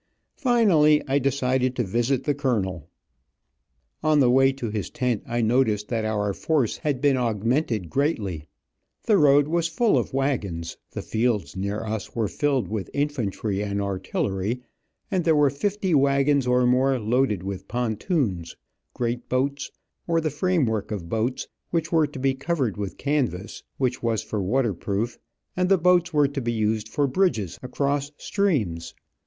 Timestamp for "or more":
16.47-16.97